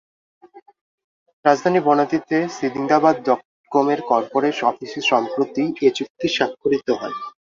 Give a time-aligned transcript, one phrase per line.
[1.45, 7.15] রাজধানীর বনানীতে সিন্দাবাদ ডটকমের করপোরেট অফিসে সম্প্রতি এ চুক্তি স্বাক্ষরিত হয়।